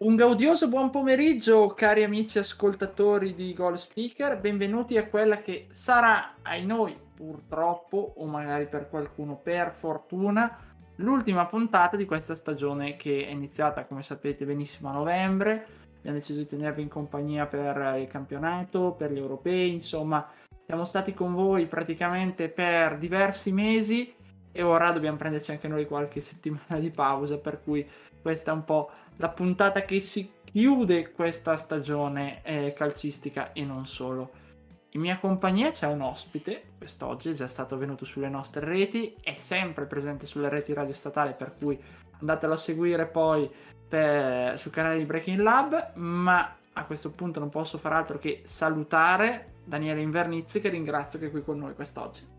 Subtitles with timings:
[0.00, 4.38] Un gaudioso buon pomeriggio, cari amici ascoltatori di Goal Speaker.
[4.38, 10.56] Benvenuti a quella che sarà, ai noi, purtroppo, o magari per qualcuno per fortuna,
[10.96, 15.66] l'ultima puntata di questa stagione che è iniziata, come sapete, benissimo a novembre.
[15.98, 20.24] Abbiamo deciso di tenervi in compagnia per il campionato, per gli europei, insomma,
[20.64, 24.14] siamo stati con voi praticamente per diversi mesi
[24.52, 27.86] e ora dobbiamo prenderci anche noi qualche settimana di pausa, per cui
[28.20, 33.86] questa è un po' la puntata che si chiude questa stagione eh, calcistica e non
[33.86, 34.46] solo.
[34.92, 39.34] In mia compagnia c'è un ospite, quest'oggi è già stato venuto sulle nostre reti, è
[39.36, 41.78] sempre presente sulle reti radio statale, per cui
[42.20, 43.50] andatelo a seguire poi
[43.88, 48.42] per, sul canale di Breaking Lab, ma a questo punto non posso far altro che
[48.44, 52.37] salutare Daniele Invernizzi che ringrazio che è qui con noi quest'oggi.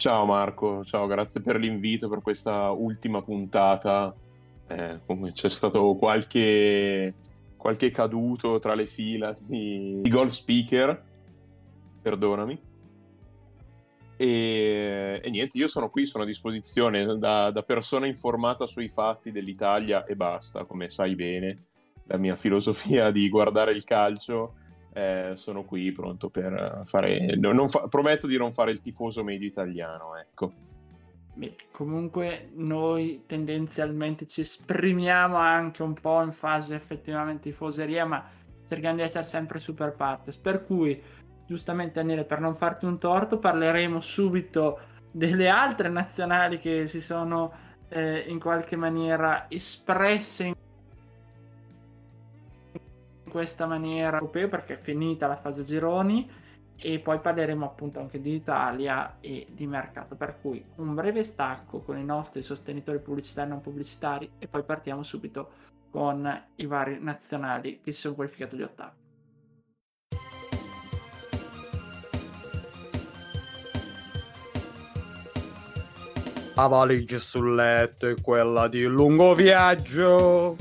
[0.00, 4.14] Ciao Marco, ciao, grazie per l'invito per questa ultima puntata
[4.66, 4.98] eh,
[5.34, 7.16] c'è stato qualche,
[7.54, 11.04] qualche caduto tra le fila di, di goal speaker,
[12.00, 12.58] perdonami.
[14.16, 19.30] E, e, niente, io sono qui, sono a disposizione da, da, persona informata sui fatti
[19.30, 21.64] dell'Italia e basta, come sai bene,
[22.04, 24.54] la mia filosofia di guardare il calcio.
[24.92, 27.38] Eh, sono qui pronto per fare.
[27.68, 30.52] Fa, prometto di non fare il tifoso medio italiano, ecco.
[31.32, 38.28] Beh, comunque noi tendenzialmente ci esprimiamo anche un po' in fase effettivamente tifoseria, ma
[38.66, 40.36] cerchiamo di essere sempre super partes.
[40.36, 41.00] Per cui,
[41.46, 44.80] giustamente Daniele, per non farti un torto, parleremo subito
[45.12, 47.52] delle altre nazionali che si sono
[47.88, 50.54] eh, in qualche maniera espresse in
[53.30, 56.30] questa maniera europeo perché è finita la fase gironi
[56.76, 61.80] e poi parleremo appunto anche di Italia e di mercato, per cui un breve stacco
[61.80, 65.50] con i nostri sostenitori pubblicitari e non pubblicitari e poi partiamo subito
[65.90, 68.98] con i vari nazionali che si sono qualificati agli ottavi.
[76.54, 80.56] La valigia sul letto è quella di lungo viaggio.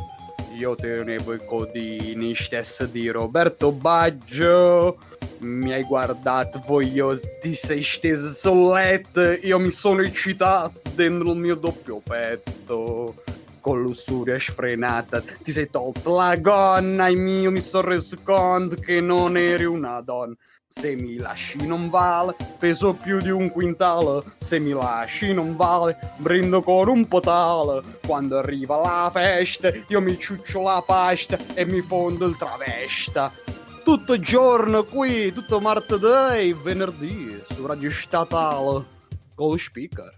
[0.60, 4.98] Io tenevo i codini stessa di Roberto Baggio
[5.40, 11.38] mi hai guardato voglioso, ti sei steso sul letto, io mi sono eccitato dentro il
[11.38, 13.24] mio doppio petto.
[13.62, 19.00] Con lussuria sfrenata ti sei tolto la gonna e io mi sono reso conto che
[19.00, 20.36] non eri una donna.
[20.72, 24.24] Se mi lasci non vale, peso più di un quintale.
[24.38, 27.82] Se mi lasci non vale, brindo con un potale.
[28.06, 33.32] Quando arriva la festa, io mi ciuccio la pasta e mi fondo il travesta
[33.90, 38.86] tutto giorno qui, tutto martedì e venerdì su Radio Statale
[39.34, 40.14] con speaker.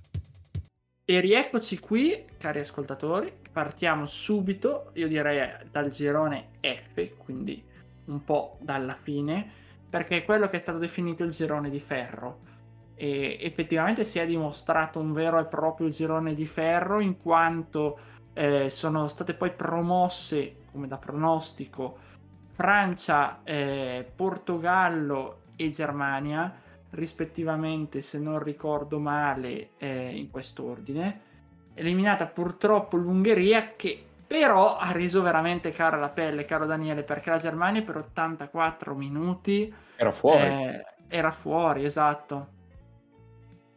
[1.05, 3.31] E rieccoci qui, cari ascoltatori.
[3.49, 7.63] Partiamo subito, io direi dal girone F, quindi
[8.05, 9.51] un po' dalla fine,
[9.91, 12.39] perché è quello che è stato definito il girone di ferro.
[12.95, 17.99] E effettivamente si è dimostrato un vero e proprio girone di ferro, in quanto
[18.31, 21.97] eh, sono state poi promosse, come da pronostico,
[22.53, 26.55] Francia, eh, Portogallo e Germania,
[26.91, 31.21] rispettivamente, se non ricordo male, eh, in quest'ordine.
[31.73, 37.37] Eliminata purtroppo l'Ungheria che però ha reso veramente cara la pelle, caro Daniele, perché la
[37.37, 40.47] Germania per 84 minuti era fuori.
[40.47, 42.47] Eh, era fuori, esatto.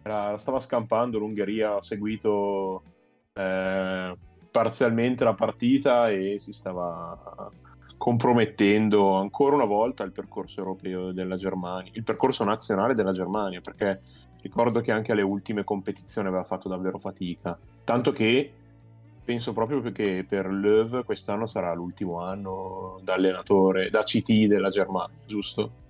[0.04, 2.84] Era, stava scampando l'Ungheria, ha seguito
[3.32, 4.17] eh,
[4.49, 7.50] parzialmente la partita e si stava
[7.99, 14.00] compromettendo ancora una volta il percorso europeo della Germania, il percorso nazionale della Germania, perché
[14.40, 18.52] ricordo che anche alle ultime competizioni aveva fatto davvero fatica, tanto che
[19.25, 25.17] penso proprio che per Löw quest'anno sarà l'ultimo anno da allenatore, da CT della Germania,
[25.26, 25.82] giusto?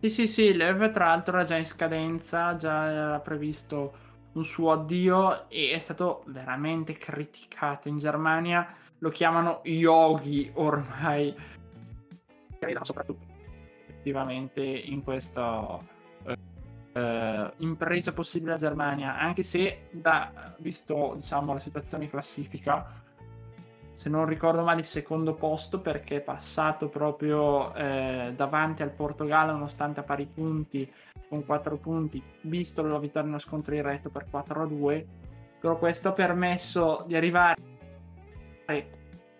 [0.00, 4.72] Sì, sì, sì, Löw tra l'altro era già in scadenza, già era previsto un suo
[4.72, 8.68] addio e è stato veramente criticato in Germania
[8.98, 11.34] lo chiamano yogi ormai,
[12.82, 13.24] soprattutto
[13.86, 15.78] effettivamente in questa
[16.96, 23.04] eh, impresa possibile a Germania, anche se da, visto diciamo, la situazione classifica
[23.96, 29.52] se non ricordo male, il secondo posto perché è passato proprio eh, davanti al Portogallo
[29.52, 30.92] nonostante a pari punti
[31.30, 35.06] con 4 punti, visto la vittoria nello scontro diretto per 4 a 2.
[35.58, 37.56] Però questo ha permesso di arrivare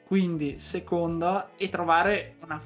[0.06, 2.58] quindi seconda e trovare una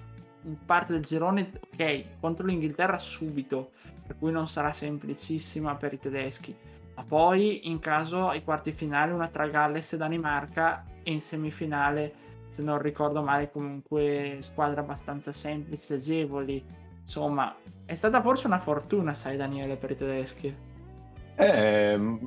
[0.64, 3.72] parte del girone ok contro l'Inghilterra subito
[4.10, 6.52] per cui non sarà semplicissima per i tedeschi.
[6.96, 12.12] Ma poi in caso ai quarti finali una tra Galles e Danimarca e in semifinale
[12.50, 16.60] se non ricordo male comunque squadre abbastanza semplici agevoli.
[17.02, 17.54] Insomma
[17.84, 20.56] è stata forse una fortuna sai Daniele per i tedeschi.
[21.36, 22.18] Eh,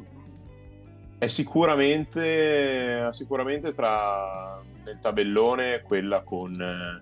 [1.17, 7.01] è sicuramente, sicuramente tra nel tabellone quella con eh,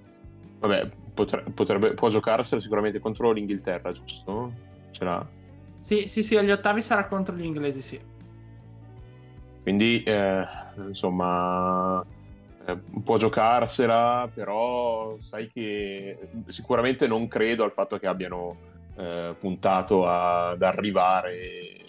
[0.58, 4.70] vabbè potrebbe, potrebbe, può giocarsela sicuramente contro l'Inghilterra giusto?
[4.92, 5.28] Ce l'ha?
[5.80, 8.00] sì sì sì agli ottavi sarà contro gli inglesi sì
[9.64, 10.46] quindi eh,
[10.88, 12.04] insomma
[12.66, 20.08] eh, può giocarsela però sai che sicuramente non credo al fatto che abbiano eh, puntato
[20.08, 21.86] ad arrivare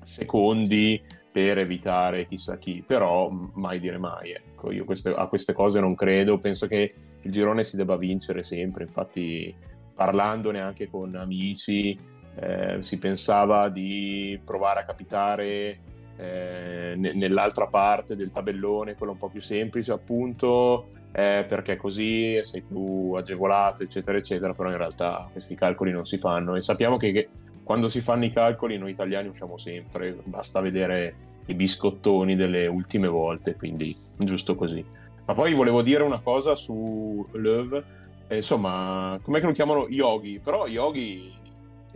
[0.00, 1.02] secondi
[1.36, 4.30] per evitare chissà chi, però mai dire mai.
[4.30, 8.42] Ecco, io queste, a queste cose non credo, penso che il girone si debba vincere
[8.42, 9.54] sempre, infatti
[9.94, 11.98] parlandone anche con amici
[12.38, 15.78] eh, si pensava di provare a capitare
[16.16, 22.62] eh, nell'altra parte del tabellone, quello un po' più semplice appunto, eh, perché così sei
[22.62, 27.12] più agevolato eccetera eccetera, però in realtà questi calcoli non si fanno e sappiamo che,
[27.12, 27.28] che
[27.62, 31.14] quando si fanno i calcoli noi italiani usciamo sempre, basta vedere
[31.46, 34.84] i biscottoni delle ultime volte, quindi giusto così.
[35.24, 37.80] Ma poi volevo dire una cosa su Löw,
[38.28, 40.40] eh, insomma, com'è che lo chiamano Yogi?
[40.42, 41.32] Però Yogi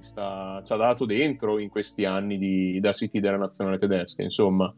[0.03, 4.73] sta, ci ha dato dentro in questi anni di, da City della nazionale tedesca, insomma.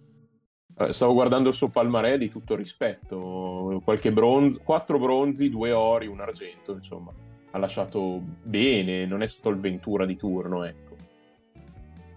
[0.79, 6.07] Eh, stavo guardando il suo palmarè di tutto rispetto, qualche bronzo, quattro bronzi, due ori,
[6.07, 7.13] un argento, insomma
[7.53, 10.97] ha lasciato bene, non è stato il Ventura di turno, ecco.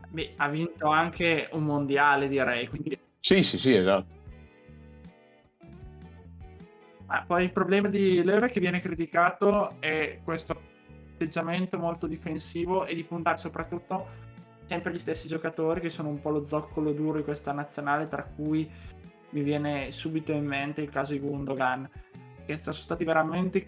[0.09, 2.67] Beh, ha vinto anche un mondiale, direi.
[2.67, 2.97] Quindi...
[3.19, 4.23] Sì, sì, sì, esatto.
[7.05, 10.59] Ma poi il problema di Leve che viene criticato è questo
[11.15, 14.23] atteggiamento molto difensivo e di puntare soprattutto
[14.65, 18.23] sempre gli stessi giocatori che sono un po' lo zoccolo duro di questa nazionale, tra
[18.23, 18.69] cui
[19.29, 21.89] mi viene subito in mente il caso di Gundogan,
[22.45, 23.63] che sono stati veramente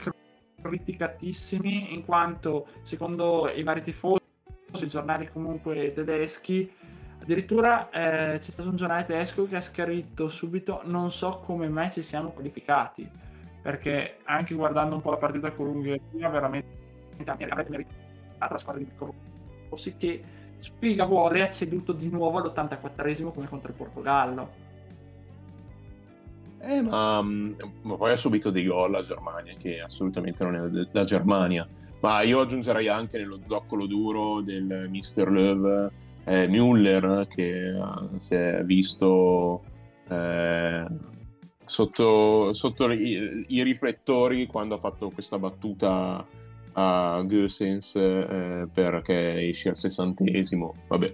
[0.62, 4.24] criticatissimi in quanto secondo i vari tifosi,
[4.82, 6.72] i giornali comunque tedeschi,
[7.22, 11.92] addirittura eh, c'è stato un giornale tedesco che ha scritto subito non so come mai
[11.92, 13.10] ci siamo qualificati,
[13.62, 16.87] perché anche guardando un po' la partita con l'Ungheria veramente
[17.26, 18.90] avrebbe meritato la squadra di
[19.70, 20.24] Rossi che
[20.60, 24.66] spiega vuole ha ceduto di nuovo all'84esimo come contro il Portogallo
[26.60, 31.04] eh, ma, ma, poi ha subito dei gol la Germania, che assolutamente non è la
[31.04, 31.68] Germania.
[32.00, 35.30] Ma io aggiungerei anche nello zoccolo duro del Mr.
[35.30, 35.90] Löw
[36.26, 39.64] eh, Müller, che uh, si è visto
[40.10, 40.86] eh,
[41.58, 46.26] sotto, sotto i, i, riflettori quando ha fatto questa battuta
[46.80, 50.76] a Goesens eh, perché esce al sessantesimo.
[50.88, 51.14] Vabbè,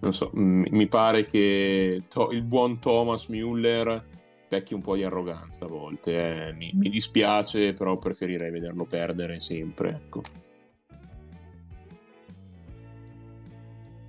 [0.00, 4.02] non so, m- mi pare che to- il buon Thomas Müller
[4.46, 6.48] specchi un po' di arroganza a volte.
[6.48, 6.52] Eh.
[6.54, 9.90] Mi, mi, dispiace, però preferirei vederlo perdere sempre.
[9.90, 10.22] Ecco.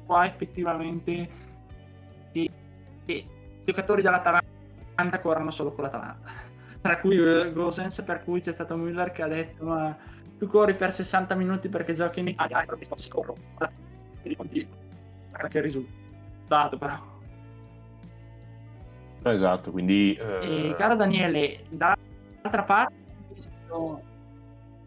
[0.07, 1.29] Qua effettivamente
[2.31, 2.49] i,
[3.05, 3.27] i
[3.63, 6.49] giocatori dell'Atalanta corrono solo con l'Atalanta.
[6.81, 9.95] Tra cui uh, Gosens, per cui c'è stato Müller che ha detto ma
[10.41, 13.35] tu corri per 60 minuti perché giochi in Italia, e poi si corro.
[15.47, 16.97] Che risultato però.
[19.21, 20.15] Esatto, quindi...
[20.15, 20.69] Eh...
[20.69, 22.93] E, caro Daniele, dall'altra parte,
[23.35, 24.01] visto...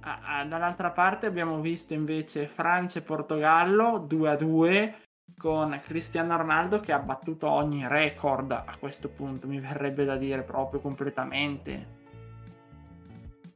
[0.00, 4.96] ah, ah, dall'altra parte abbiamo visto invece Francia e Portogallo 2 a 2
[5.38, 10.42] con Cristiano Ronaldo che ha battuto ogni record a questo punto, mi verrebbe da dire
[10.42, 12.02] proprio completamente.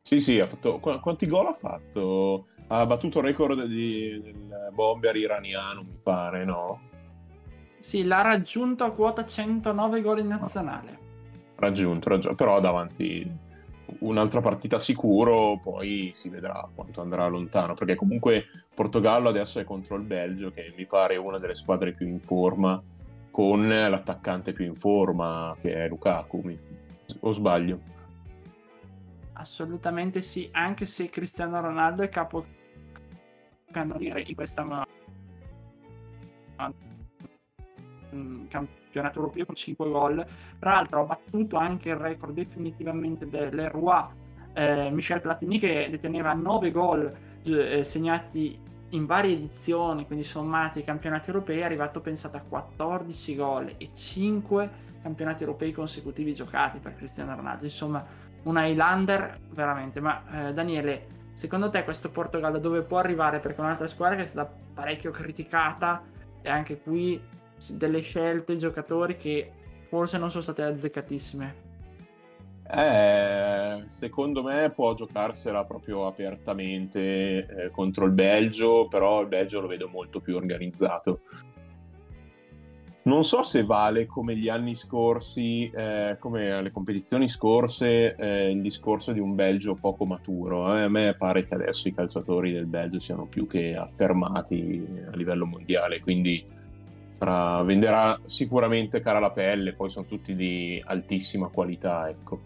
[0.08, 0.78] Sì, sì, ha fatto...
[0.78, 2.46] Qu- quanti gol ha fatto?
[2.68, 6.80] Ha battuto il record di, del bomber iraniano, mi pare, no?
[7.78, 10.98] Sì, l'ha raggiunto a quota 109 gol in nazionale.
[11.56, 13.30] Raggiunto, raggiunto, però davanti
[13.98, 19.96] un'altra partita sicuro, poi si vedrà quanto andrà lontano, perché comunque Portogallo adesso è contro
[19.96, 22.82] il Belgio, che mi pare una delle squadre più in forma,
[23.30, 26.56] con l'attaccante più in forma, che è Lukaku,
[27.20, 27.96] o sbaglio?
[29.38, 32.44] Assolutamente sì, anche se Cristiano Ronaldo è capo
[33.72, 34.64] in questa
[38.14, 40.26] mm, campionato europeo con 5 gol.
[40.58, 44.06] Tra l'altro ha battuto anche il record definitivamente dell'Eroi
[44.54, 48.58] eh, Michel Platini che deteneva 9 gol eh, segnati
[48.90, 53.90] in varie edizioni, quindi sommati ai campionati europei, è arrivato pensate a 14 gol e
[53.94, 57.64] 5 campionati europei consecutivi giocati per Cristiano Ronaldo.
[57.64, 58.04] Insomma,
[58.48, 60.00] un Highlander veramente.
[60.00, 63.38] Ma eh, Daniele, secondo te questo Portogallo dove può arrivare?
[63.38, 66.02] Perché è un'altra squadra che è stata parecchio criticata
[66.40, 67.20] e anche qui
[67.72, 69.52] delle scelte giocatori che
[69.82, 71.66] forse non sono state azzeccatissime.
[72.70, 79.66] Eh, secondo me può giocarsela proprio apertamente eh, contro il Belgio, però il Belgio lo
[79.66, 81.20] vedo molto più organizzato.
[83.08, 88.60] Non so se vale come gli anni scorsi, eh, come le competizioni scorse, eh, il
[88.60, 90.76] discorso di un Belgio poco maturo.
[90.76, 90.82] Eh.
[90.82, 95.46] A me pare che adesso i calciatori del Belgio siano più che affermati a livello
[95.46, 96.44] mondiale, quindi
[97.16, 97.62] tra...
[97.62, 102.10] venderà sicuramente cara la pelle, poi sono tutti di altissima qualità.
[102.10, 102.40] Ecco.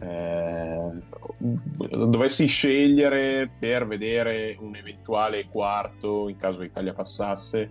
[0.00, 0.90] Eh,
[1.38, 7.70] dovessi scegliere per vedere un eventuale quarto in caso l'Italia passasse,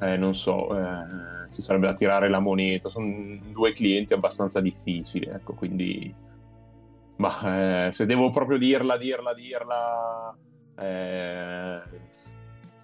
[0.00, 2.88] eh, non so, eh, ci sarebbe da tirare la moneta.
[2.88, 6.14] Sono due clienti abbastanza difficili, ecco, quindi...
[7.18, 10.36] Ma eh, se devo proprio dirla, dirla, dirla,
[10.78, 11.80] eh,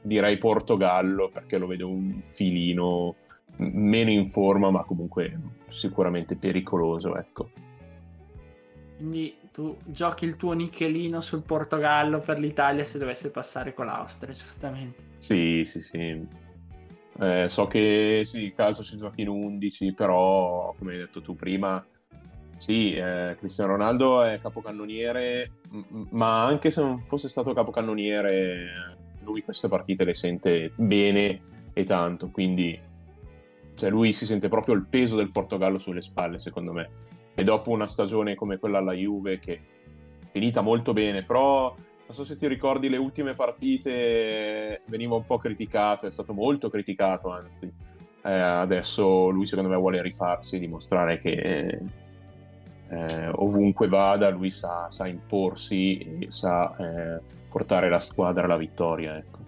[0.01, 3.15] direi Portogallo perché lo vedo un filino
[3.57, 5.39] meno in forma, ma comunque
[5.69, 7.51] sicuramente pericoloso, ecco.
[8.97, 14.33] Quindi tu giochi il tuo nichelino sul Portogallo per l'Italia se dovesse passare con l'Austria,
[14.33, 15.03] giustamente.
[15.19, 16.27] Sì, sì, sì.
[17.21, 21.35] Eh, so che sì, il calcio si gioca in 11, però come hai detto tu
[21.35, 21.85] prima,
[22.57, 25.51] sì, eh, Cristiano Ronaldo è capocannoniere,
[26.11, 31.41] ma anche se non fosse stato capocannoniere, lui queste partite le sente bene
[31.73, 32.91] e tanto, quindi
[33.75, 36.91] cioè, lui si sente proprio il peso del Portogallo sulle spalle, secondo me.
[37.35, 39.59] E dopo una stagione come quella alla Juve, che è
[40.31, 41.75] finita molto bene, però
[42.13, 46.69] non so se ti ricordi le ultime partite, veniva un po' criticato, è stato molto
[46.69, 47.73] criticato anzi.
[48.25, 51.81] Eh, adesso lui secondo me vuole rifarsi, dimostrare che
[52.89, 59.17] eh, ovunque vada lui sa, sa, imporsi e sa eh, portare la squadra alla vittoria.
[59.17, 59.39] Ecco.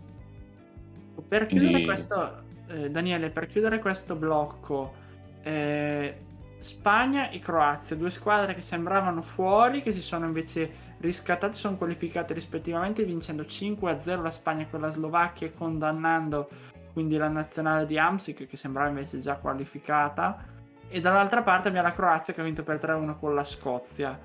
[1.28, 1.84] Per chiudere Quindi...
[1.84, 4.94] questo, eh, Daniele, per chiudere questo blocco,
[5.42, 6.16] eh,
[6.60, 12.34] Spagna e Croazia, due squadre che sembravano fuori, che si sono invece riscattate, sono qualificate
[12.34, 16.48] rispettivamente vincendo 5-0 la Spagna con la Slovacchia e condannando
[16.92, 20.44] quindi la nazionale di Amsic che sembrava invece già qualificata.
[20.88, 24.18] E dall'altra parte abbiamo la Croazia che ha vinto per 3-1 con la Scozia,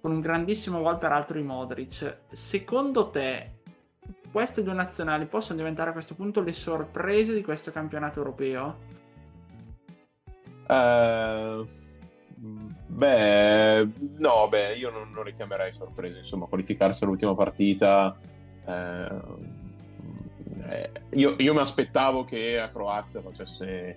[0.00, 2.18] con un grandissimo gol peraltro di Modric.
[2.30, 3.50] Secondo te
[4.32, 8.78] queste due nazionali possono diventare a questo punto le sorprese di questo campionato europeo?
[10.66, 11.66] Uh,
[12.86, 16.18] beh, no, beh, io non, non le chiamerei sorprese.
[16.18, 18.16] Insomma, qualificarsi all'ultima partita.
[18.66, 19.20] Eh,
[20.68, 23.96] eh, io, io mi aspettavo che a Croazia facesse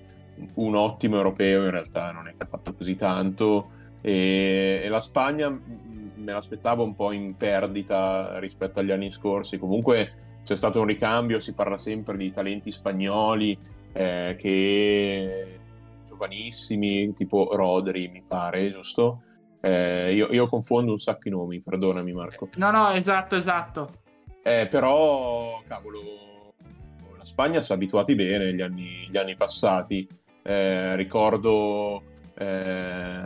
[0.55, 3.69] un ottimo europeo, in realtà non è che ha fatto così tanto.
[4.01, 9.57] E, e la Spagna me l'aspettavo un po' in perdita rispetto agli anni scorsi.
[9.57, 13.57] Comunque c'è stato un ricambio, si parla sempre di talenti spagnoli
[13.93, 15.59] eh, che
[16.17, 19.21] giovanissimi, tipo Rodri, mi pare, giusto?
[19.61, 22.49] Eh, io, io, confondo un sacco i nomi, perdonami Marco.
[22.55, 24.01] No, no, esatto, esatto.
[24.41, 26.53] Eh, però, cavolo,
[27.17, 30.07] la Spagna si è abituati bene gli anni, gli anni passati.
[30.41, 32.01] Eh, ricordo
[32.35, 33.23] eh,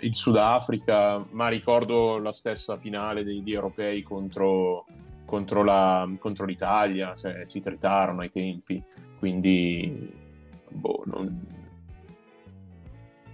[0.00, 4.86] il Sudafrica, ma ricordo la stessa finale degli europei contro,
[5.24, 8.82] contro, la, contro l'Italia, cioè ci tritarono ai tempi,
[9.18, 10.10] quindi
[10.70, 11.51] boh, non,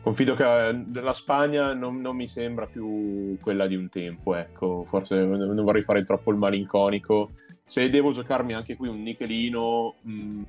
[0.08, 4.84] confido che eh, la Spagna non, non, mi sembra più quella di un tempo, ecco,
[4.84, 7.32] forse non vorrei fare troppo il malinconico.
[7.62, 10.42] Se devo giocarmi anche qui un nichelino, mh, mm,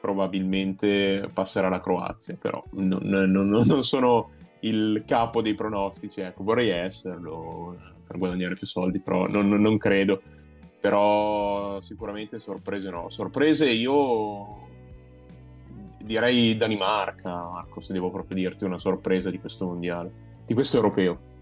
[0.00, 4.30] probabilmente passerà la Croazia, però non, non, non, sono
[4.60, 10.22] il capo dei pronostici, ecco, vorrei esserlo per guadagnare più soldi, però non credo.
[10.80, 13.08] Però sicuramente sorprese no.
[13.08, 14.72] Sorprese io
[16.04, 20.12] direi Danimarca, Marco, se devo proprio dirti una sorpresa di questo mondiale,
[20.44, 21.32] di questo europeo.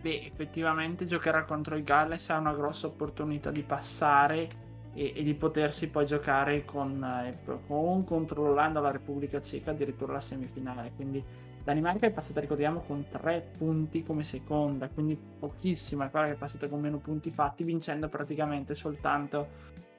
[0.00, 4.46] Beh, effettivamente giocare contro il Galles ha una grossa opportunità di passare
[4.94, 10.14] e, e di potersi poi giocare con, eh, con contro l'Olanda la Repubblica Ceca addirittura
[10.14, 10.92] la semifinale.
[10.94, 11.22] Quindi
[11.62, 16.36] Danimarca è passata, ricordiamo, con tre punti come seconda, quindi pochissima, è quella che è
[16.36, 19.48] passata con meno punti fatti, vincendo praticamente soltanto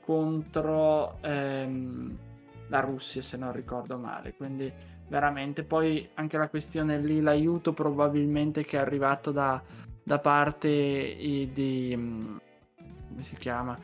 [0.04, 1.18] contro...
[1.22, 2.18] Ehm,
[2.70, 4.34] la Russia, se non ricordo male.
[4.34, 4.72] Quindi
[5.08, 9.62] veramente poi anche la questione lì, l'aiuto probabilmente che è arrivato da,
[10.04, 11.94] da parte di...
[11.96, 12.38] Mm,
[13.10, 13.78] come si chiama?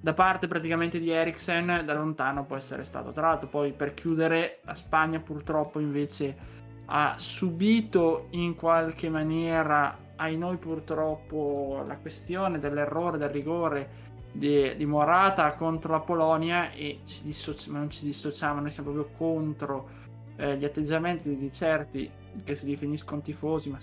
[0.00, 3.12] Da parte praticamente di Eriksen, da lontano può essere stato.
[3.12, 6.52] Tra l'altro poi per chiudere, la Spagna purtroppo invece
[6.86, 14.02] ha subito in qualche maniera, ai noi purtroppo, la questione dell'errore, del rigore
[14.34, 19.14] di, di Morata contro la Polonia e ci dissoci- non ci dissociamo, noi siamo proprio
[19.16, 19.88] contro
[20.36, 22.10] eh, gli atteggiamenti di certi
[22.42, 23.78] che si definiscono tifosi, ma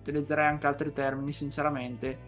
[0.00, 2.18] utilizzerei anche altri termini sinceramente,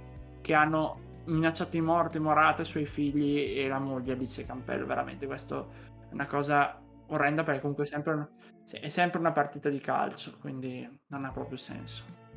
[0.43, 5.27] che hanno minacciato di morte Morata, i suoi figli e la moglie Alice Campello, veramente
[5.27, 5.71] questo
[6.11, 8.29] è una cosa orrenda perché comunque è sempre, una,
[8.71, 12.28] è sempre una partita di calcio, quindi non ha proprio senso.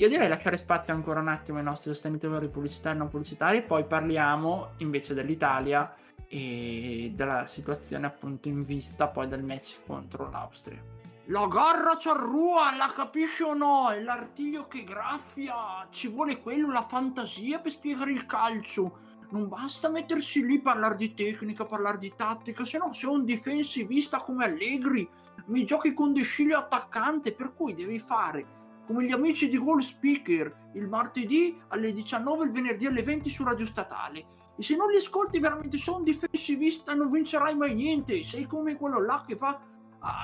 [0.00, 3.62] Io direi lasciare spazio ancora un attimo ai nostri sostenitori pubblicitari e non pubblicitari e
[3.62, 5.94] poi parliamo invece dell'Italia
[6.26, 10.82] e della situazione appunto in vista poi del match contro l'Austria.
[11.26, 13.90] La garra c'arrua, la capisci o no?
[13.90, 19.00] È l'artiglio che graffia, ci vuole quello, la fantasia per spiegare il calcio.
[19.32, 23.26] Non basta mettersi lì a parlare di tecnica, parlare di tattica, se no sei un
[23.26, 25.06] difensivista come Allegri,
[25.48, 28.59] mi giochi con Desciglio attaccante, per cui devi fare
[28.90, 33.30] come gli amici di Goal Speaker, il martedì alle 19 e il venerdì alle 20
[33.30, 34.24] su Radio Statale.
[34.58, 38.20] E se non li ascolti veramente sono un difensivista non vincerai mai niente.
[38.24, 39.60] Sei come quello là che va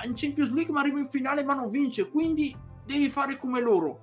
[0.03, 2.09] in Champions League ma arriva in finale ma non vince.
[2.09, 2.53] Quindi
[2.85, 4.01] devi fare come loro.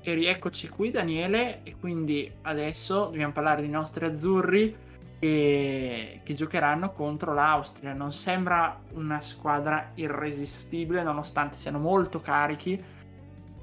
[0.00, 4.76] E rieccoci qui Daniele e quindi adesso dobbiamo parlare dei nostri azzurri
[5.18, 7.92] che, che giocheranno contro l'Austria.
[7.92, 12.94] Non sembra una squadra irresistibile nonostante siano molto carichi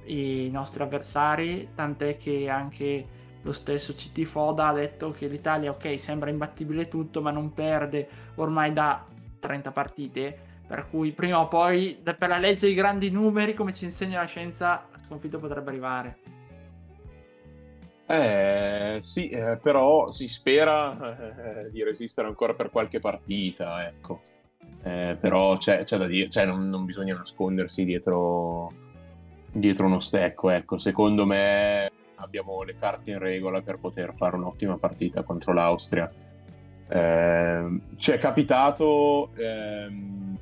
[0.05, 5.99] i nostri avversari, tant'è che anche lo stesso CT Foda ha detto che l'Italia, ok,
[5.99, 9.05] sembra imbattibile tutto, ma non perde ormai da
[9.39, 13.83] 30 partite, per cui prima o poi, per la legge dei grandi numeri, come ci
[13.83, 16.17] insegna la scienza, la sconfitta potrebbe arrivare.
[18.05, 24.21] Eh, sì, eh, però si spera eh, di resistere ancora per qualche partita, ecco.
[24.83, 28.71] Eh, però c'è, c'è, da dire, cioè non, non bisogna nascondersi dietro
[29.53, 30.49] dietro uno stecco.
[30.49, 36.11] Ecco, secondo me abbiamo le carte in regola per poter fare un'ottima partita contro l'Austria.
[36.87, 40.37] Eh, ci è capitato ehm,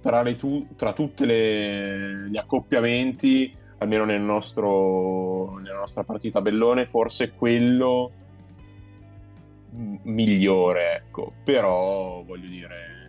[0.00, 8.12] tra, tu- tra tutti gli accoppiamenti, almeno nel nostro, nella nostra partita bellone, forse quello
[10.02, 11.32] migliore, ecco.
[11.44, 13.01] Però voglio dire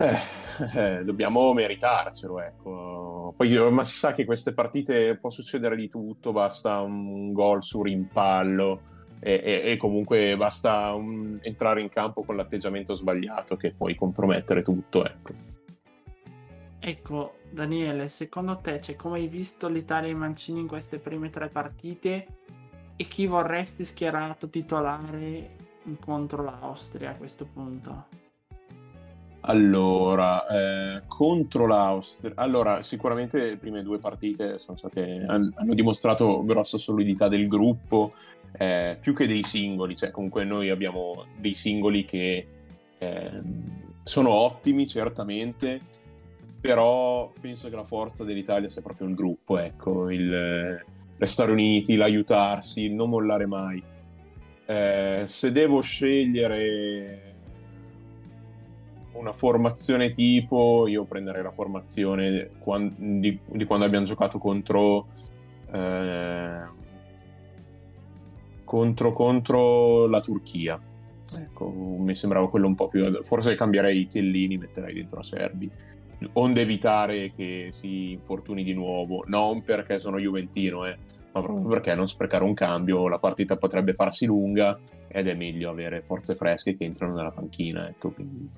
[0.00, 3.34] eh, eh, dobbiamo meritarcelo, ecco.
[3.36, 7.82] Poi, ma si sa che queste partite può succedere di tutto, basta un gol su
[7.82, 8.80] rimpallo
[9.20, 14.62] e, e, e comunque basta un, entrare in campo con l'atteggiamento sbagliato che puoi compromettere
[14.62, 15.48] tutto, ecco.
[16.82, 21.28] Ecco, Daniele, secondo te, cioè, come hai visto l'Italia e i Mancini in queste prime
[21.28, 22.26] tre partite
[22.96, 25.56] e chi vorresti schierato titolare
[26.00, 28.19] contro l'Austria a questo punto?
[29.42, 37.26] Allora, eh, contro l'Austria, allora sicuramente le prime due partite state, hanno dimostrato grossa solidità
[37.28, 38.12] del gruppo,
[38.52, 42.46] eh, più che dei singoli, cioè comunque noi abbiamo dei singoli che
[42.98, 43.42] eh,
[44.02, 45.80] sono ottimi certamente,
[46.60, 50.84] però penso che la forza dell'Italia sia proprio il gruppo, ecco, il
[51.16, 53.82] restare uniti, l'aiutarsi, il non mollare mai.
[54.66, 57.29] Eh, se devo scegliere
[59.20, 62.50] una formazione tipo, io prenderei la formazione
[62.96, 65.08] di, di quando abbiamo giocato contro,
[65.70, 66.62] eh,
[68.64, 70.80] contro, contro la Turchia.
[71.32, 73.22] Ecco, mi sembrava quello un po' più.
[73.22, 75.70] Forse cambierei i Chiellini, metterei dentro a Serbi.
[76.34, 79.24] Onde evitare che si infortuni di nuovo.
[79.26, 80.96] Non perché sono Juventino, eh,
[81.32, 83.06] ma proprio perché non sprecare un cambio.
[83.08, 84.78] La partita potrebbe farsi lunga
[85.08, 87.88] ed è meglio avere forze fresche che entrano nella panchina.
[87.88, 88.48] Ecco, quindi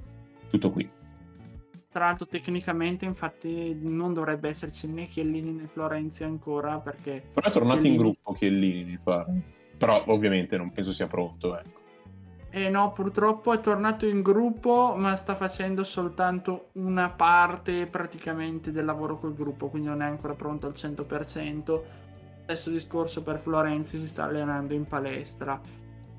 [0.52, 0.88] tutto qui.
[1.90, 7.22] Tra l'altro tecnicamente infatti non dovrebbe esserci né Chiellini né Florenzi ancora perché...
[7.32, 7.96] Però è tornato Chiellini...
[7.96, 9.40] in gruppo Chiellini mi pare.
[9.76, 11.80] Però ovviamente non penso sia pronto, ecco.
[12.50, 18.84] Eh no, purtroppo è tornato in gruppo, ma sta facendo soltanto una parte praticamente del
[18.84, 21.80] lavoro col gruppo, quindi non è ancora pronto al 100%.
[22.42, 25.58] Stesso discorso per Florenzi, si sta allenando in palestra.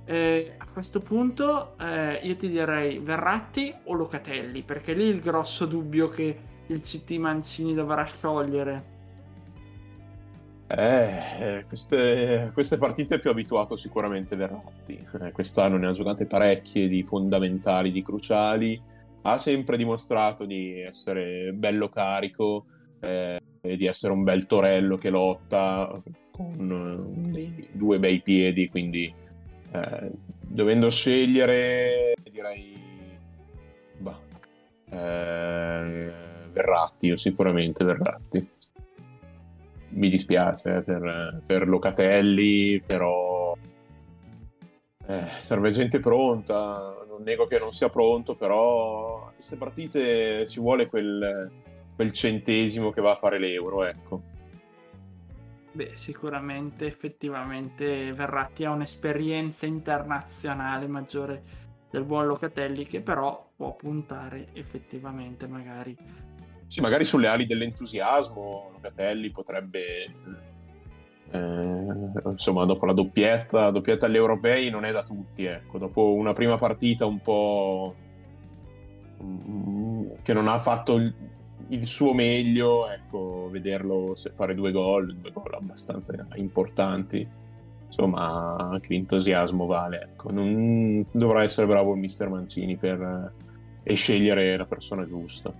[0.05, 5.65] Eh, a questo punto eh, io ti direi Verratti o Locatelli, perché lì il grosso
[5.65, 6.37] dubbio che
[6.67, 8.91] il CT Mancini dovrà sciogliere.
[10.67, 15.07] Eh, queste, queste, partite più abituato sicuramente Verratti.
[15.21, 18.81] Eh, quest'anno ne ha giocate parecchie di fondamentali, di cruciali.
[19.21, 22.65] Ha sempre dimostrato di essere bello carico
[22.99, 27.21] eh, e di essere un bel torello che lotta con
[27.71, 28.67] due bei piedi.
[28.67, 29.13] Quindi,
[29.73, 32.81] eh, dovendo scegliere, direi.
[33.97, 34.19] Bah,
[34.89, 36.13] eh,
[36.51, 38.47] Verratti, io sicuramente Verratti
[39.93, 43.55] mi dispiace per, per Locatelli, però
[45.05, 46.97] eh, serve gente pronta.
[47.07, 51.51] Non nego che non sia pronto, però queste partite ci vuole quel,
[51.95, 54.21] quel centesimo che va a fare l'euro, ecco.
[55.73, 61.43] Beh, sicuramente, effettivamente, Verratti ha un'esperienza internazionale maggiore
[61.89, 65.97] del buon Locatelli, che però può puntare effettivamente magari
[66.73, 70.05] sì, magari sulle ali dell'entusiasmo Locatelli potrebbe
[71.29, 71.85] eh,
[72.25, 75.77] insomma dopo la doppietta, doppietta agli europei non è da tutti ecco.
[75.77, 77.95] dopo una prima partita un po'
[79.21, 80.97] mm, che non ha fatto
[81.69, 87.27] il suo meglio ecco vederlo fare due gol due gol abbastanza importanti
[87.85, 90.31] insomma anche l'entusiasmo vale ecco.
[90.31, 93.33] non dovrà essere bravo il mister Mancini per
[93.83, 95.53] e scegliere la persona giusta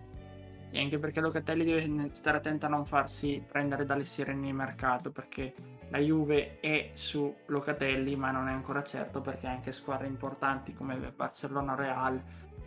[0.76, 5.12] e anche perché Locatelli deve stare attento a non farsi prendere dalle sirene di mercato
[5.12, 5.54] perché
[5.90, 10.98] la Juve è su Locatelli ma non è ancora certo perché anche squadre importanti come
[11.16, 12.20] Barcellona Real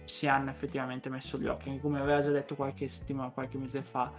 [0.07, 4.11] ci hanno effettivamente messo gli occhi come aveva già detto qualche settimana qualche mese fa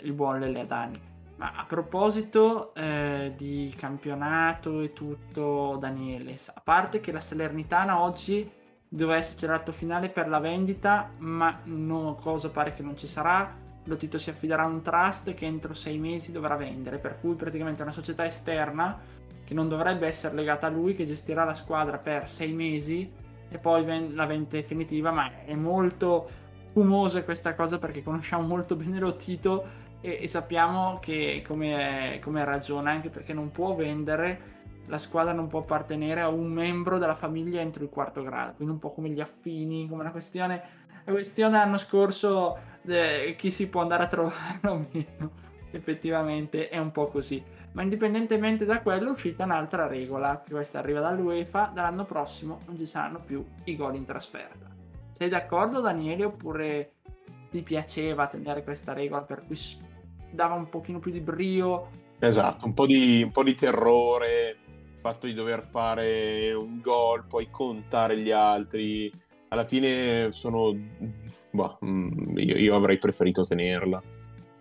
[0.00, 1.00] il buon Lele Adani
[1.36, 8.50] ma a proposito eh, di campionato e tutto Daniele a parte che la Salernitana oggi
[8.88, 13.64] doveva esserci l'atto finale per la vendita, ma no, cosa pare che non ci sarà.
[13.84, 17.82] Lotito si affiderà a un trust che entro sei mesi dovrà vendere, per cui praticamente
[17.82, 18.98] una società esterna
[19.44, 23.58] che non dovrebbe essere legata a lui, che gestirà la squadra per sei mesi e
[23.58, 26.28] poi la vendita definitiva, ma è molto
[26.72, 32.90] fumosa questa cosa perché conosciamo molto bene Lotito e, e sappiamo che come, come ragiona,
[32.90, 34.54] anche perché non può vendere
[34.86, 38.74] la squadra non può appartenere a un membro della famiglia entro il quarto grado, quindi
[38.74, 40.62] un po' come gli affini, come una questione,
[41.04, 42.56] la questione l'anno scorso
[42.86, 45.30] eh, chi si può andare a trovare o meno,
[45.76, 47.42] effettivamente è un po' così.
[47.72, 52.76] Ma indipendentemente da quello è uscita un'altra regola, che questa arriva dall'UEFA, dall'anno prossimo non
[52.76, 54.74] ci saranno più i gol in trasferta.
[55.12, 56.92] Sei d'accordo Daniele oppure
[57.50, 59.58] ti piaceva tenere questa regola per cui
[60.30, 62.04] dava un pochino più di brio?
[62.18, 64.58] Esatto, un po' di, un po di terrore
[65.06, 69.12] fatto di dover fare un gol, poi contare gli altri,
[69.48, 70.76] alla fine sono...
[71.52, 74.02] Boh, mm, io, io, avrei preferito tenerla.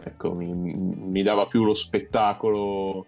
[0.07, 3.05] Ecco, mi, mi dava più lo spettacolo,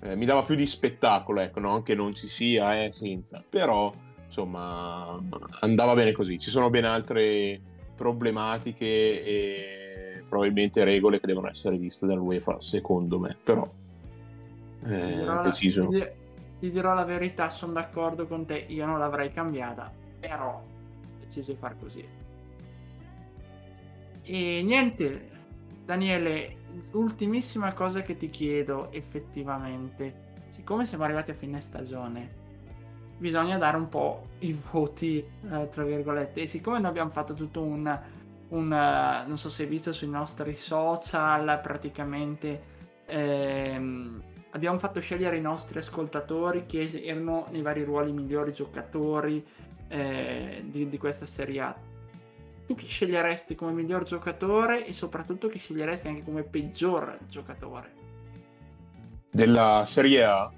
[0.00, 1.70] eh, mi dava più di spettacolo, ecco, no?
[1.70, 3.42] anche non ci sia, eh, senza.
[3.48, 3.92] Però,
[4.26, 5.18] insomma,
[5.60, 6.38] andava bene così.
[6.38, 7.60] Ci sono ben altre
[7.96, 13.36] problematiche e probabilmente regole che devono essere viste dall'UEFA, secondo me.
[13.42, 13.66] Però,
[14.84, 15.88] eh, deciso.
[15.90, 16.10] La
[16.64, 21.52] ti dirò la verità, sono d'accordo con te, io non l'avrei cambiata, però ho deciso
[21.52, 22.06] di far così.
[24.22, 25.28] E niente,
[25.84, 26.56] Daniele,
[26.92, 32.42] ultimissima cosa che ti chiedo effettivamente, siccome siamo arrivati a fine stagione,
[33.18, 37.62] bisogna dare un po' i voti, eh, tra virgolette, e siccome noi abbiamo fatto tutto
[37.62, 38.00] un,
[38.48, 42.72] un uh, non so se hai visto sui nostri social, praticamente...
[43.06, 44.22] Ehm,
[44.54, 49.44] abbiamo fatto scegliere i nostri ascoltatori che erano nei vari ruoli migliori giocatori
[49.88, 51.76] eh, di, di, questa Serie A.
[52.66, 57.92] Tu chi sceglieresti come miglior giocatore e soprattutto chi sceglieresti anche come peggior giocatore?
[59.30, 60.52] Della Serie A?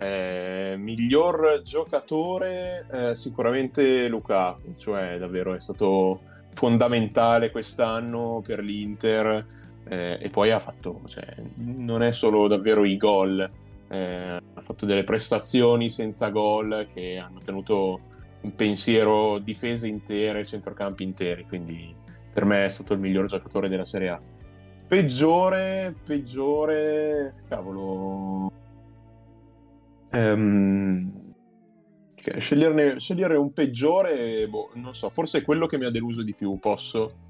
[0.00, 6.20] Eh, miglior giocatore eh, sicuramente Lukaku, cioè davvero è stato
[6.52, 9.44] fondamentale quest'anno per l'Inter
[9.88, 11.24] eh, e poi ha fatto, cioè,
[11.56, 13.50] non è solo davvero i gol,
[13.88, 18.00] eh, ha fatto delle prestazioni senza gol che hanno tenuto
[18.42, 21.94] in pensiero difese intere, centrocampi interi, quindi
[22.32, 24.20] per me è stato il miglior giocatore della Serie A.
[24.86, 28.52] Peggiore, peggiore, cavolo.
[30.10, 31.34] Um,
[32.38, 36.58] sceglierne, un peggiore, boh, non so, forse è quello che mi ha deluso di più,
[36.58, 37.26] posso?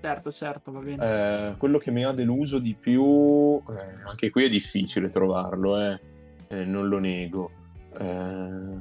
[0.00, 1.50] Certo, certo, va bene.
[1.50, 6.00] Eh, quello che mi ha deluso di più, eh, anche qui è difficile trovarlo, eh.
[6.48, 7.50] eh non lo nego.
[8.00, 8.78] Mm,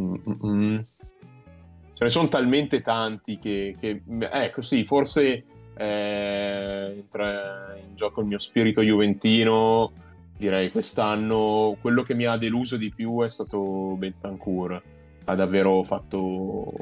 [0.00, 0.14] mm,
[0.46, 0.78] mm.
[1.94, 5.44] Ce ne sono talmente tanti che, che ecco sì, forse
[5.76, 9.92] eh, entra in gioco il mio spirito juventino
[10.36, 14.82] direi quest'anno quello che mi ha deluso di più è stato Bentancur.
[15.26, 16.72] Ha davvero fatto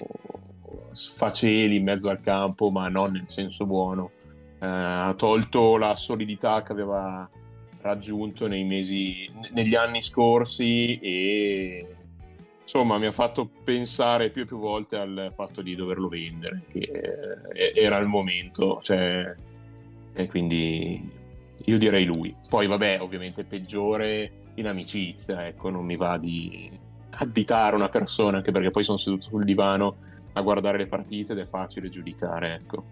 [0.91, 4.11] sfaceli in mezzo al campo, ma non nel senso buono.
[4.59, 7.29] Eh, ha tolto la solidità che aveva
[7.83, 11.87] raggiunto nei mesi, negli anni scorsi e
[12.63, 17.43] insomma mi ha fatto pensare più e più volte al fatto di doverlo vendere, che
[17.53, 19.35] eh, era il momento, cioè,
[20.15, 21.11] e quindi
[21.65, 22.35] io direi lui.
[22.49, 26.71] Poi vabbè, ovviamente peggiore in amicizia, ecco, non mi va di
[27.11, 29.97] additare una persona, anche perché poi sono seduto sul divano
[30.35, 32.85] a guardare le partite ed è facile giudicare, ecco.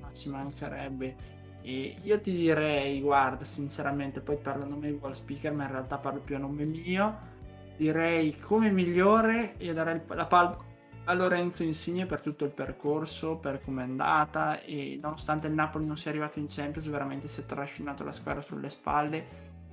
[0.00, 1.36] Ma ci mancherebbe.
[1.62, 5.72] E io ti direi, guarda, sinceramente, poi parlo a nome di Wall Speaker, ma in
[5.72, 7.36] realtà parlo più a nome mio.
[7.78, 10.58] Direi come migliore io darei la palma
[11.04, 15.86] a Lorenzo Insigne per tutto il percorso, per come è andata e nonostante il Napoli
[15.86, 19.24] non sia arrivato in Champions, veramente si è trascinato la squadra sulle spalle,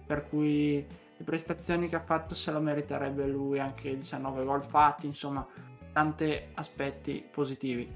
[0.05, 0.85] per cui
[1.17, 5.45] le prestazioni che ha fatto se lo meriterebbe lui, anche 19 gol fatti, insomma,
[5.91, 7.91] tanti aspetti positivi.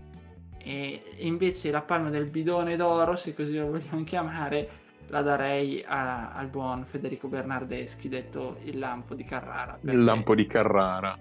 [0.57, 4.69] E invece la palma del bidone d'oro, se così lo vogliamo chiamare,
[5.09, 9.77] la darei a, al buon Federico Bernardeschi, detto il lampo di Carrara.
[9.79, 9.95] Perché...
[9.95, 11.17] Il lampo di Carrara.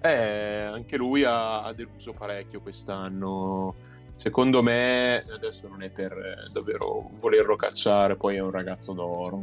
[0.00, 3.74] Eh, anche lui ha, ha deluso parecchio quest'anno.
[4.16, 9.42] Secondo me, adesso non è per eh, davvero volerlo cacciare, poi è un ragazzo d'oro.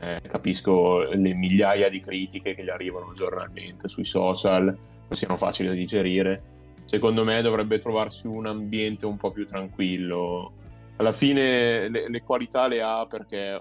[0.00, 5.68] Eh, capisco le migliaia di critiche che gli arrivano giornalmente sui social, non siano facili
[5.68, 6.54] da digerire
[6.86, 10.52] secondo me dovrebbe trovarsi un ambiente un po' più tranquillo.
[10.96, 13.60] Alla fine le, le qualità le ha perché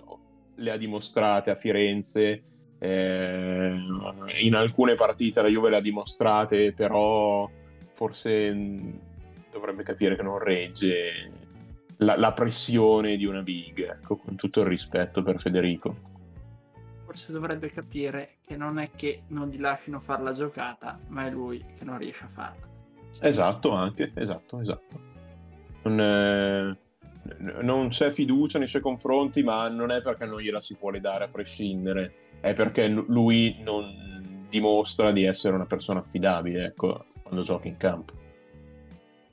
[0.56, 2.44] le ha dimostrate a Firenze.
[2.78, 3.76] Eh,
[4.42, 7.50] in alcune partite la Juve le ha dimostrate, però
[7.94, 8.54] forse
[9.52, 11.32] dovrebbe capire che non regge
[11.98, 16.14] la, la pressione di una big, ecco, con tutto il rispetto per Federico.
[17.06, 21.32] Forse dovrebbe capire che non è che non gli lasciano fare la giocata, ma è
[21.32, 22.68] lui che non riesce a farla.
[23.22, 25.00] Esatto, anche, esatto, esatto.
[25.84, 26.78] Non, è...
[27.40, 31.26] non, c'è fiducia nei suoi confronti, ma non è perché non gliela si vuole dare
[31.26, 37.68] a prescindere, è perché lui non dimostra di essere una persona affidabile, ecco, quando gioca
[37.68, 38.14] in campo.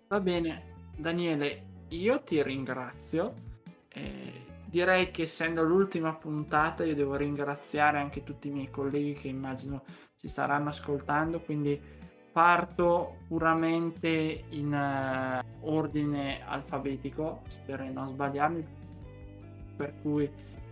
[0.09, 3.51] Va bene, Daniele, io ti ringrazio.
[3.89, 9.29] Eh, direi che essendo l'ultima puntata io devo ringraziare anche tutti i miei colleghi che
[9.29, 9.85] immagino
[10.17, 11.79] ci staranno ascoltando, quindi
[12.33, 18.67] parto puramente in uh, ordine alfabetico, spero di non sbagliarmi,
[19.77, 20.31] per cui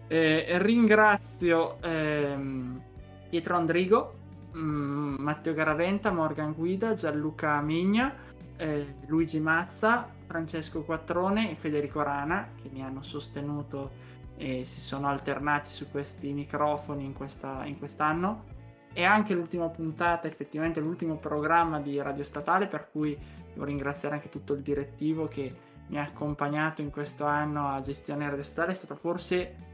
[0.09, 2.81] eh, ringrazio ehm,
[3.29, 4.14] Pietro Andrigo,
[4.53, 8.12] mh, mm, Matteo Garaventa, Morgan Guida, Gianluca Migna,
[8.57, 15.09] eh, Luigi Mazza, Francesco Quattrone e Federico Rana che mi hanno sostenuto e si sono
[15.09, 18.49] alternati su questi microfoni in, questa, in quest'anno
[18.92, 23.16] è anche l'ultima puntata, effettivamente l'ultimo programma di Radio Statale, per cui
[23.53, 25.55] devo ringraziare anche tutto il direttivo che
[25.88, 28.72] mi ha accompagnato in questo anno a gestione Radio Statale.
[28.72, 29.68] È stata forse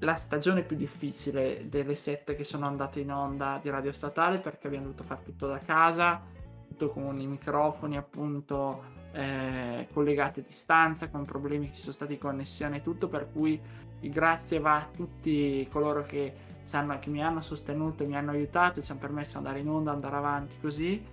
[0.00, 4.66] la stagione più difficile delle sette che sono andate in onda di Radio Statale perché
[4.66, 6.20] abbiamo dovuto fare tutto da casa,
[6.68, 12.14] tutto con i microfoni appunto eh, collegati a distanza, con problemi che ci sono stati
[12.14, 13.60] di connessione e tutto, per cui
[14.00, 18.90] grazie va a tutti coloro che hanno, che mi hanno sostenuto, mi hanno aiutato, ci
[18.90, 21.04] hanno permesso di andare in onda, andare avanti così.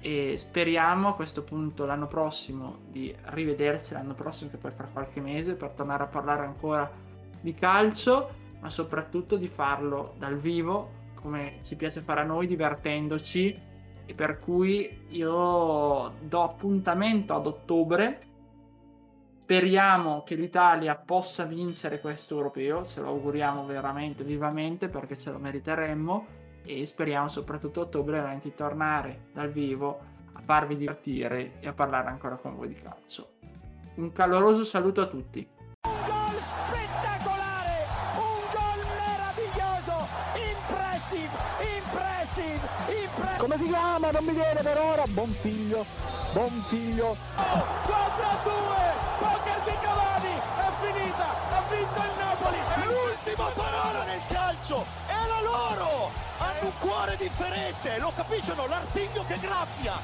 [0.00, 5.20] E speriamo a questo punto l'anno prossimo di rivederci l'anno prossimo che poi fra qualche
[5.20, 6.90] mese per tornare a parlare ancora
[7.40, 13.70] di calcio ma soprattutto di farlo dal vivo come ci piace fare a noi divertendoci.
[14.04, 18.30] E per cui io do appuntamento ad ottobre
[19.52, 25.36] Speriamo che l'Italia possa vincere questo europeo, ce lo auguriamo veramente vivamente perché ce lo
[25.36, 26.26] meriteremmo
[26.64, 30.00] e speriamo soprattutto a ottobre veramente di tornare dal vivo
[30.32, 33.32] a farvi divertire e a parlare ancora con voi di calcio.
[33.96, 35.46] Un caloroso saluto a tutti.
[35.86, 37.84] Un gol spettacolare,
[38.16, 40.08] un gol meraviglioso,
[40.48, 41.28] impressive,
[41.76, 42.68] impressive,
[43.04, 43.36] impressive.
[43.36, 44.10] Come si chiama?
[44.12, 45.02] Non mi viene per ora.
[45.08, 45.84] Buon figlio,
[46.32, 47.16] buon figlio.
[47.36, 48.72] Oh, contra due!
[51.72, 52.58] vinto il Napoli!
[52.84, 56.10] L'ultima parola nel calcio è la loro!
[56.38, 58.66] Hanno un cuore differente, lo capiscono?
[58.66, 60.00] L'artiglio che graffia!